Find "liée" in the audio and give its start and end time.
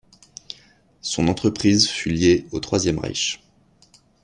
2.09-2.47